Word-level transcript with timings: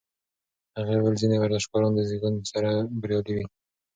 هغې 0.77 0.95
وویل 0.97 1.15
ځینې 1.21 1.37
ورزشکاران 1.39 1.91
د 1.95 1.99
زېږون 2.09 2.35
سره 2.51 2.69
بریالي 3.01 3.33
وي. 3.35 3.45